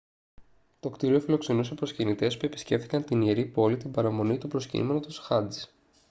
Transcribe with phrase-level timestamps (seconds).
[0.79, 5.57] το κτίριο φιλοξενούσε προσκυνητές που επισκέφτηκαν την ιερή πόλη την παραμονή του προσκυνήματος χατζ